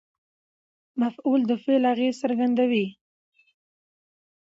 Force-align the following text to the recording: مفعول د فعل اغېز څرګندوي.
مفعول 1.01 1.41
د 1.49 1.51
فعل 1.63 1.83
اغېز 1.93 2.13
څرګندوي. 2.23 2.85